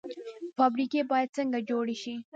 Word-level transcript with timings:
فابریکې 0.57 1.01
باید 1.11 1.29
څنګه 1.37 1.59
جوړې 1.69 1.95
شي؟ 2.01 2.13